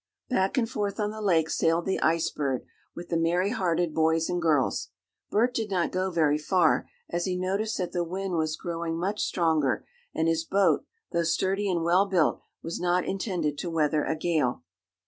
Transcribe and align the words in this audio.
Back 0.31 0.57
and 0.57 0.67
forth 0.67 0.99
on 0.99 1.11
the 1.11 1.21
lake 1.21 1.47
sailed 1.47 1.85
the 1.85 1.99
Ice 2.01 2.31
Bird 2.31 2.65
with 2.95 3.09
the 3.09 3.17
merry 3.19 3.51
hearted 3.51 3.93
boys 3.93 4.29
and 4.31 4.41
girls. 4.41 4.89
Bert 5.29 5.53
did 5.53 5.69
not 5.69 5.91
go 5.91 6.09
very 6.09 6.39
far, 6.39 6.89
as 7.11 7.25
he 7.25 7.37
noticed 7.37 7.77
that 7.77 7.91
the 7.91 8.03
wind 8.03 8.33
was 8.33 8.57
growing 8.57 8.97
much 8.97 9.21
stronger 9.21 9.85
and 10.11 10.27
his 10.27 10.43
boat, 10.43 10.85
though 11.11 11.21
sturdy 11.21 11.69
and 11.69 11.83
well 11.83 12.07
built, 12.07 12.41
was 12.63 12.79
not 12.79 13.05
intended 13.05 13.59
to 13.59 13.69
weather 13.69 14.03
a 14.03 14.15
gale. 14.15 14.63